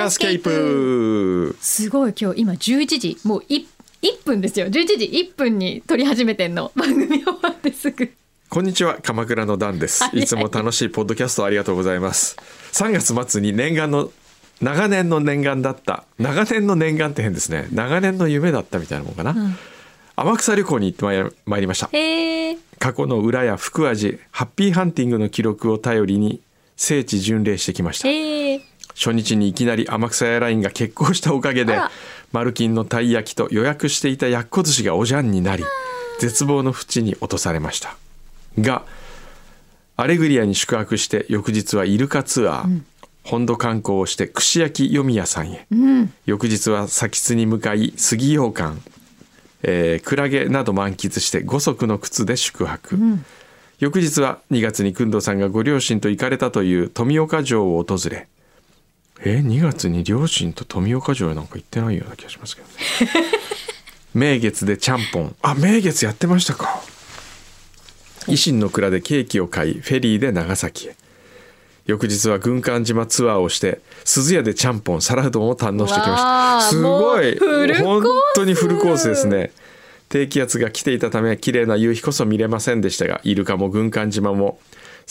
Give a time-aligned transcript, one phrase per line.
[0.00, 1.56] ャースケープ。
[1.60, 3.66] すごい今日今11時もう 1,
[4.02, 4.66] 1分ですよ。
[4.66, 6.72] 11時1分に撮り始めてんの。
[6.74, 8.10] 番組終わってすぐ。
[8.48, 10.02] こんにちは鎌倉のダンです。
[10.02, 10.20] はい。
[10.20, 12.36] いつも楽しいポッドキャストありがとうございます。
[12.72, 14.10] 3月末に念願の
[14.60, 16.04] 長年の念願だった。
[16.18, 17.68] 長年の念願って変ですね。
[17.72, 19.34] 長年の夢だったみたいなもんかな、
[20.16, 21.90] 天草旅行に行ってまいりました。
[22.78, 26.40] 過去の裏や福味ハッピーハンティングの記録を頼りに
[26.76, 28.08] 聖地巡礼してきました
[28.94, 31.78] 初日にいきなり天草エアラインが欠航したおかげで
[32.32, 35.64] マルキンのたい焼きと予約していたやっこ寿司がおじゃんになり
[36.20, 37.96] 絶望の淵に落とされました。
[38.58, 38.84] が
[39.96, 42.82] アレグリアに宿泊して翌日はイルカツアー、
[43.22, 45.66] 本土観光をして串焼き読み屋さんへ、
[46.24, 48.82] 翌日は先津に向かい杉羊羹、
[49.62, 52.98] えークラゲなど満喫して五足の靴で宿泊、
[53.78, 58.28] 翌日は2月に工藤さんがご両親と行かれたという富岡城を訪れ
[59.24, 62.74] え2月に両親と富岡城へなんか行ってないような気がしますけどね。
[64.14, 65.36] 名月でちゃんぽん。
[65.42, 66.82] あ名月やってましたか。
[68.26, 70.96] 維新の蔵でケーキを買いフェリーで長崎へ。
[71.86, 76.70] 翌日は軍艦島ツアーをして鈴屋でちゃんぽん皿うどんを堪能してきました。
[76.70, 77.38] すごい。
[77.38, 78.02] 本
[78.34, 79.52] 当にフルコースですね。
[80.08, 84.58] 低気圧が来ていたため綺麗な夕日こそ見れませんでしたがイルカも軍艦島も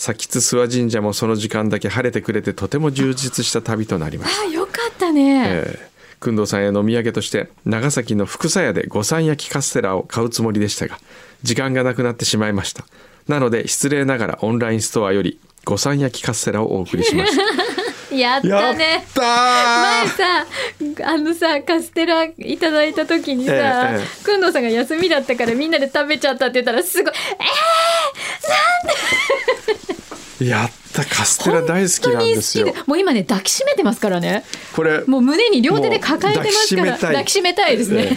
[0.00, 10.98] 佐吉諏訪神社もその時間だけ晴れてくれてとても充実した旅となりましたあよかったね、えー、工藤さんへのお土産として長崎の福佐屋で五三焼きカステラを買うつもりでしたが
[11.42, 12.84] 時間がなくなってしまいました。
[13.28, 17.42] なので失礼ながらオンラインストアより五三焼きカステラをお送りしました。
[18.14, 19.06] やったね。
[19.14, 20.46] た前さ
[21.04, 27.12] あのさカステラいただいた時にさ、えええくんどうさんが休みだったからみんなで食べちゃったって言ったらすごい
[30.44, 32.74] やったカステラ大好きなんですよ。
[32.86, 34.44] もう今ね抱きしめてますからね。
[34.74, 36.92] これもう胸に両手で抱えてますから。
[36.92, 38.16] 抱抱きしめたいですね、え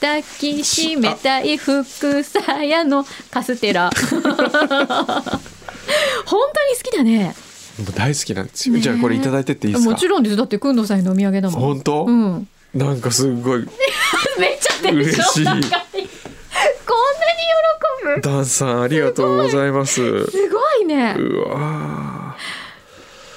[0.00, 3.90] 抱きしめたい福さやのカステラ。
[6.26, 7.36] 本当に好きだね。
[7.78, 9.90] もう大好きなんですよ、ねじゃあこれいただいてっていいですか？
[9.92, 10.36] もちろんです。
[10.36, 11.60] だってくんどうさんへのお土産だもん。
[11.60, 12.48] 本当、うん。
[12.74, 13.66] なんかすごい。
[14.38, 15.46] めっちゃ嬉しい
[18.22, 20.26] ダンさんありがとうございます。
[20.26, 21.16] すごいね。
[21.18, 22.36] うわ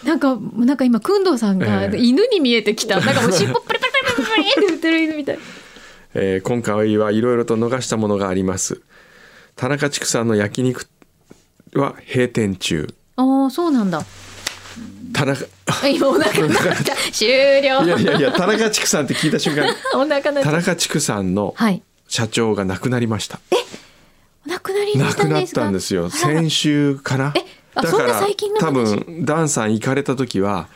[0.03, 1.97] なんかなんか今くんどうさんがええ。
[1.97, 5.39] 犬に見えてきた、 なんかもう尻尾プリプリプリプリって振ってる犬みたい
[6.13, 8.81] えー今回はいろいろと逃したものがあります
[9.55, 10.87] 田中畜産の焼肉
[11.75, 14.03] は閉店中ああそうなんだ
[15.13, 16.49] 田中あ今お腹鳴っ
[16.83, 17.27] た終
[17.61, 19.75] 了いやいやいや田中畜産って聞いた瞬間
[20.21, 23.55] 田た中畜産のはい社長が亡くなりましたお
[24.49, 26.09] 亡くなりにな亡くなっったんですよ。
[26.09, 27.33] 先週かな。
[27.35, 27.45] え
[27.75, 30.67] あそんな最近の多話分ダンさん行かれた時は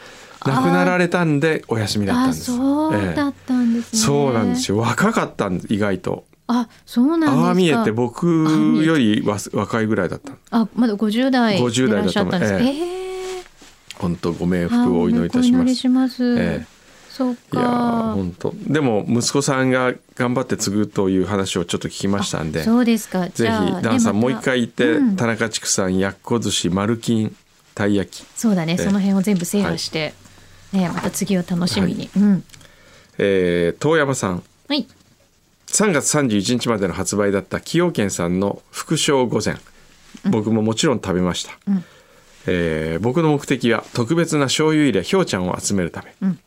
[0.45, 2.45] 亡くなられたんでお休みだったんあです。
[2.45, 4.77] そうええだったんですね、そうなんですよ。
[4.77, 6.25] 若かったんです意外と。
[6.47, 7.47] あそうなんですか。
[7.47, 10.33] ああ見えて僕よりわ若いぐらいだった。
[10.51, 13.43] あまだ50代で50代いらったんですええ。
[13.97, 15.75] 本当ご冥あ福をお祈りいたします。
[15.75, 16.82] します、ええ
[17.13, 17.61] そういや
[18.15, 18.55] 本当。
[18.55, 22.63] でも息子さんが頑張って継ぐという話をちょっと聞きましたんで。
[22.63, 23.29] そうですか。
[23.29, 25.15] ぜひダンさんもう一回行って、うん。
[25.15, 27.35] 田中畜産やっこ寿司丸金
[27.75, 28.83] たい焼き、そうだね、ええ。
[28.83, 30.15] その辺を全部制覇して、
[30.71, 32.43] ねまた次を楽しみに、うん。
[33.19, 34.43] えー、遠山さん。
[34.67, 34.87] はい。
[35.67, 39.59] 3月31日までの発売だった崎陽軒さんの福笑御膳。
[40.31, 41.83] 僕ももちろん食べました、ん。
[42.47, 46.39] えー僕の目的は特別な醤油入れひょうちゃんを集めるため、ん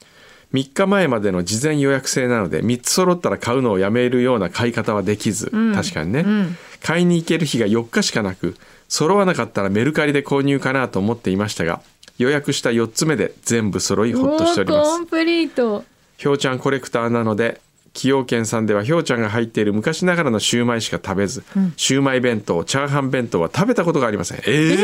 [0.54, 6.56] 3日前までの事前予約制なので3つ揃ったら買うのをやめるような買い方はできず、確かにね、ん。
[6.82, 8.56] 買いに行ける日が4日しかなく
[8.88, 11.81] 揃わなかったらメルカリで購入かなと思っていましたが
[12.19, 14.90] 予約した4つ目で全部揃いほっとしております。
[14.90, 15.84] コンプリート。
[16.16, 17.60] ひょうちゃんコレクターなので
[17.96, 21.42] 崎陽軒さんではひょうちゃんが入っている昔ながらのシューマイしか食べず、
[21.78, 24.38] シューマイ弁当チャーハン弁当は食べたことがありません。
[24.40, 24.76] ええー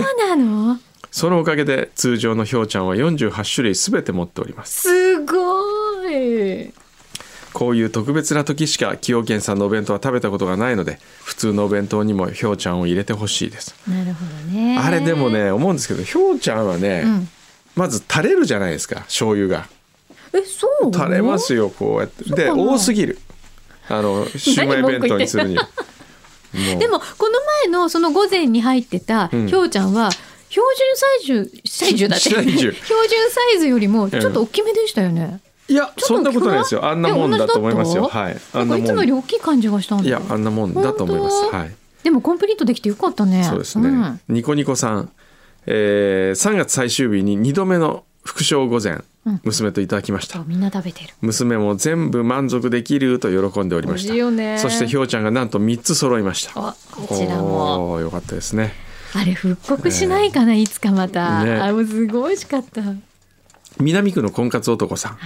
[0.00, 0.78] ー、そうなの？
[1.10, 4.82] そのおかげで通常のひょうちゃんは48種類すべて持っております。
[4.82, 6.72] すごい。
[7.52, 13.74] こういう特別な時しか崎陽軒さんのお弁当は食べたことがないので普通のお弁当にもひょうちゃんを入れてほしいです。
[13.88, 14.78] なるほどね。
[14.78, 17.28] あれでもね思うんですけどひょうちゃんはね、うん。
[17.74, 19.66] まず垂れるじゃないですか醤油が。
[20.34, 20.92] えそう？
[20.92, 22.24] 垂れますよこうやって。
[22.34, 23.18] で多すぎる。
[23.88, 25.68] あのシウマイ弁当にするには。
[26.78, 29.46] でもこの前のその午前に入ってたうん。
[29.48, 30.10] ひょうちゃんは
[30.48, 32.28] 標準サイズサイズだって。
[32.28, 32.74] 標準
[33.30, 33.68] サイズ。
[33.68, 36.84] よりもちょっと大きめでしたよね、いやそんなことないですよ。
[36.84, 38.08] あんなもんだと思いますよ。
[38.08, 38.36] はい。
[38.54, 38.70] あなんん。
[38.70, 41.44] かいつもより大きい感じがしたんだいやあんなもんだと思います。
[41.54, 41.74] はい。
[42.02, 43.44] でもコンプリートできてよかったね。
[43.44, 44.20] そうですね、ん。
[44.28, 45.10] ニコニコさん、
[45.66, 49.40] えー、3月最終日に2度目の副賞御膳、うん。
[49.44, 50.42] 娘といただきました。
[50.46, 51.10] みんな食べてる。
[51.20, 54.58] 娘も全部満足できると喜んでおりました。
[54.58, 56.52] そしてひょうちゃんがなんと3つ揃いました。
[56.56, 58.00] あこちらも。
[58.00, 61.54] よかったですねあれ復刻しないかな、いつかまた、ね。
[61.56, 62.80] あすごい美味しかった。
[62.82, 62.94] は
[63.80, 65.12] 南区の婚活男さん。
[65.12, 65.16] い。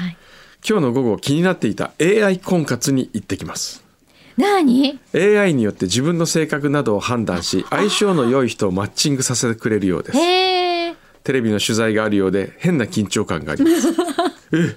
[0.69, 3.83] 今日の午後気になっていた AI 婚活に行ってきます。
[4.37, 5.63] 何 AI に？
[5.65, 10.19] よって自分の性格などを判断し相性の良い人をマッチングさせてくれるようです。
[11.25, 13.89] テレビの取材があるようで変な緊張感があります。
[14.53, 14.75] 映っ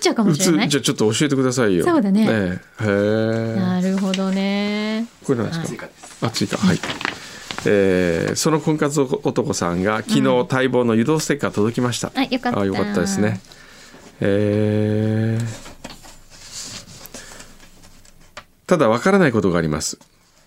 [0.00, 0.68] ちゃうかもしれない？
[0.68, 1.84] じゃあちょっと教えてくださいよ。
[1.84, 2.26] そうだね。
[2.28, 2.84] ええ。
[2.84, 3.56] へえ。
[3.56, 5.06] なるほどね。
[5.24, 5.86] これなんですか？
[6.22, 6.78] あ追加はい
[7.66, 12.60] えーその婚活男さんが昨日待望の湯道ステッカー届きました、あよかった。
[12.60, 13.40] あよかったですね。
[14.20, 15.72] えー
[18.66, 19.98] ただわからないことがあります。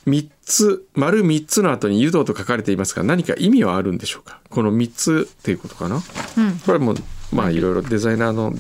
[0.07, 4.39] 3つ丸3つの後に湯道と書かれていますが何か意味はあるんでしょうか？
[4.49, 5.95] この3つっていうことかな？
[5.95, 6.59] うん。
[6.59, 6.95] これも
[7.31, 8.53] まあいろいろデザイナーの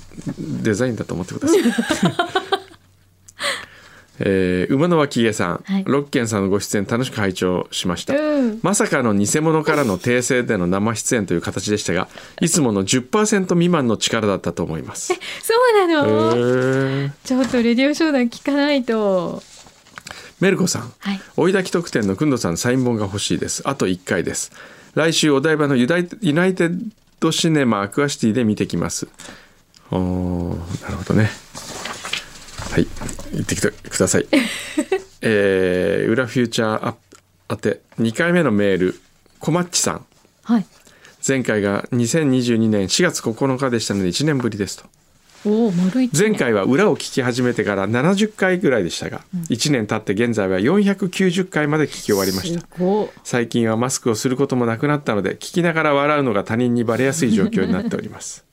[0.63, 1.59] デザインだと思ってください。
[4.19, 5.83] えー馬の脇毛さん、はい。
[5.85, 8.59] ロッケンさんのご出演楽しく拝聴しました、うん。
[8.61, 12.07] まさかの偽物からの訂正での生出演という形でしたが
[12.41, 15.13] いつもの10%未満の力だったと思います。
[15.41, 17.11] そうなえの、ー。
[17.23, 19.43] ちょっとレディオ商談聞かないと。
[20.39, 20.93] メルコさん。
[20.99, 21.21] はい。
[21.37, 23.63] 追い焚き特典のくんどさんのサイン本が欲しいです。
[23.65, 24.51] あと1回です。
[24.93, 26.79] 来週お台場のユダイユナイテッ
[27.19, 29.07] ドシネマアクアシティで見てきます。
[29.91, 31.29] おーなるほどね
[32.75, 32.87] はい。
[33.33, 34.27] 行ってきてください。
[35.21, 37.17] えー、裏フューチャーアップ
[37.47, 38.99] あて2回目のメール
[39.39, 40.05] こまっちさん。
[40.43, 40.65] はい。
[41.25, 44.83] 前回が2022年4月9日でしたので1年ぶりですと。
[45.45, 52.67] おお丸一前回は裏を聞き始めてから70回ぐらいでしたが、1年経って現在は490回まで聞き終わりました。
[53.23, 58.43] 最近はマスクをすることもなくなったので聞きながら笑うのが他人にバレやすい状況になっております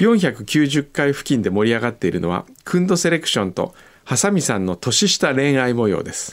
[0.00, 3.74] 490回付近で盛り上がっているのはクンドセレクションと
[4.04, 6.32] ハサミさんの年下恋愛模様です。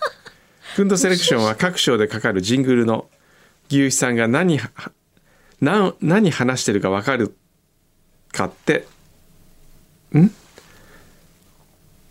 [0.76, 3.08] クンドセレクションは各章でかかるジングルの
[3.68, 4.70] 牛肥さんが何は
[5.60, 7.34] 何何話してるか分かる
[8.32, 8.86] かって
[10.16, 10.30] ん？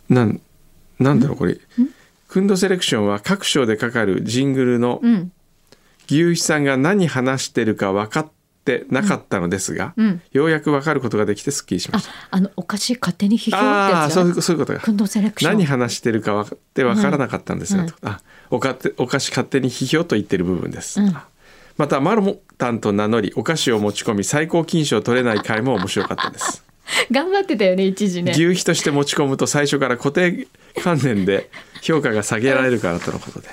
[0.09, 0.41] なん
[0.99, 1.57] なんだろうこれ。
[2.27, 5.31] クンドセレクションは各章でかかるジングルのうん。
[6.07, 8.31] 牛肥さんが何話してるか分かっ
[8.65, 10.21] てなかったのですが、うん。
[10.31, 12.11] ようやく分かることができてすっきりしまあした。
[12.31, 14.81] あのお菓子勝手に批評ってああーそうそういうことが
[15.41, 17.87] 何話してるか分かって分からなかったんですよ、うん。
[17.87, 18.19] とあ
[18.49, 20.99] おかお菓子勝手に批評と言ってる部分です、
[21.77, 26.65] またマロタンと名乗りお菓子を持ち込み最高金賞を取れない回も面白かったです。
[27.11, 28.31] 頑張ってたよね一時ね。
[28.31, 30.47] 牛皮として持ち込むと最初から固定
[30.83, 31.49] 観念で
[31.81, 33.47] 評価が下げられるからとのことで、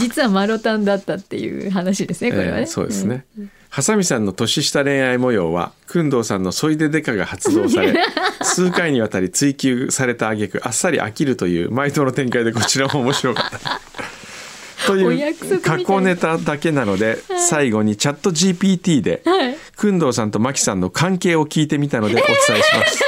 [0.00, 3.24] 実はマロタンだったっていう話ですねこれはね、えーそうですね、
[3.68, 7.94] ハサミさんの年下恋愛模様は工藤さんのソイデデカが発動され
[8.42, 13.80] 数回にわたり追求された挙句あっさり飽きるという毎度の展開でこちらも面白かった。
[14.86, 19.56] とおいう過去ネタだけなので 最後にチャット GPT ではい。
[19.76, 22.26] 工藤さんとマキさんの関係を聞いてみたのでお伝
[22.58, 22.98] えします。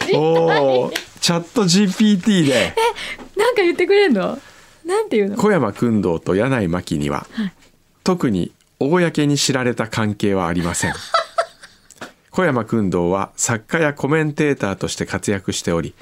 [0.00, 2.74] 知りおーチャット GPT で。
[3.36, 4.38] なんか言ってくれんの？
[4.92, 5.36] なんていうの？
[5.36, 7.26] 小山工藤と柳井真紀には、
[8.04, 10.92] 特に公に知られた関係はありません。
[12.30, 15.94] 小山工藤は作家やコメンテーターとして活躍しており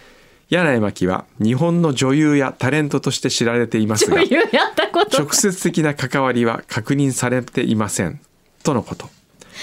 [0.48, 8.20] 柳井真紀は日本の女優やタレントとして知られていますが直接的な関わりは確認されていません。
[8.62, 9.08] とのこと。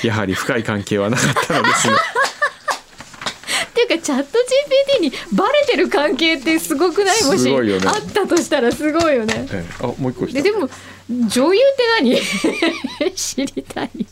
[0.03, 1.93] やはり深い関係はなかったのですね。
[1.93, 2.16] っていうか
[4.07, 4.37] チャット
[4.97, 7.23] GPT にバレてる関係ってすごくない？
[7.25, 9.45] もしねあったとしたらすごいよね。
[9.51, 9.83] ええ。
[9.83, 10.69] あもう一個ででも
[11.09, 12.21] 女優って
[13.01, 13.11] 何？
[13.11, 13.89] 知りたい。
[13.97, 14.07] へ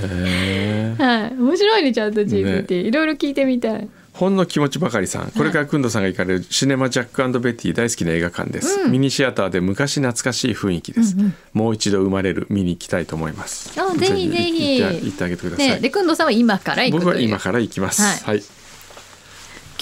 [0.00, 0.94] え。
[0.96, 1.34] はい。
[1.34, 3.88] 面白いねチャット GPT、いろいろ聞いてみたい。
[4.12, 5.32] ほんの気持ちばかりさん。
[5.32, 11.16] これからくんどさんが行かれるシネマジャックベティ大好きな映画館です、ミニシアターで昔懐かしい雰囲気です、
[11.52, 13.72] もう一度生まれる見に行きたいと思います。
[13.80, 14.78] あぜひぜひ。
[14.80, 18.02] 行ってあげてください、ねでくんどさんは今から僕は今から行きます。
[18.02, 18.42] ははい、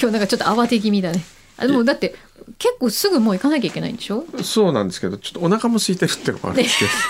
[0.01, 1.23] 今日なんかちょっと慌て気味だね。
[1.57, 2.15] あでもだって
[2.59, 4.25] 結構すぐもう行かなきゃいけないんでしょ？
[4.43, 6.91] そうなんですけどちょっとお腹も空いてるってのもあるんですけど。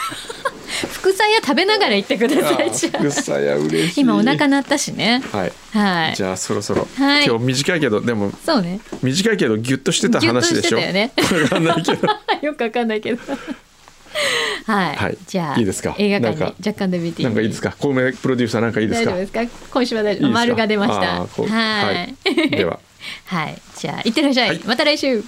[0.93, 3.03] 副菜屋食べながら行ってくださいじゃあ。
[3.03, 4.01] ぐさや嬉しい。
[4.03, 5.23] 今お腹鳴ったしね。
[5.33, 5.53] はい。
[5.73, 6.15] はい。
[6.15, 7.25] じゃあそろそろ、はい。
[7.27, 8.81] 今日短いけどでもそうね。
[9.03, 10.79] 短いけどギュッとしてた話でしょ？
[10.79, 11.43] ギュッとしてたよね。
[11.43, 12.09] わかんないけど。
[12.47, 13.21] よくわかんないけど
[14.73, 15.19] はい、はい。
[15.27, 15.95] じゃあいいですか？
[15.99, 17.75] 映画館になんか若干で見てなんかいいですか？
[17.79, 19.11] 孔明プロデューサーなんかいいですか？
[19.13, 19.69] 大丈夫ですか？
[19.73, 20.13] 今週は大丈夫。
[20.13, 20.29] いいですか？
[20.41, 21.43] 丸が出ました。
[21.55, 22.51] はい。
[22.51, 22.79] では。
[23.27, 23.59] はい。
[23.77, 24.61] じゃあいってらっしゃい、はい。
[24.67, 25.23] また来週